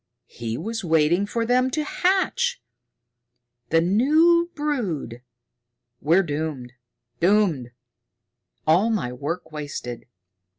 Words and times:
He 0.25 0.57
was 0.57 0.83
waiting 0.83 1.27
for 1.27 1.45
them 1.45 1.69
to 1.69 1.83
hatch! 1.83 2.59
The 3.69 3.81
new 3.81 4.49
brood! 4.55 5.21
We're 5.99 6.23
doomed 6.23 6.73
doomed! 7.19 7.69
All 8.65 8.89
my 8.89 9.13
work 9.13 9.51
wasted!" 9.51 10.07